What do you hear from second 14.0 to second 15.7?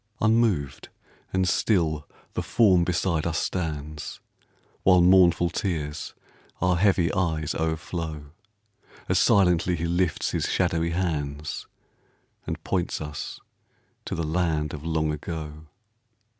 to the land of Long Ago.